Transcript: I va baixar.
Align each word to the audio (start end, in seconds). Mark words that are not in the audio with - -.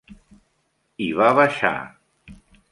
I 1.07 1.11
va 1.21 1.29
baixar. 1.43 1.75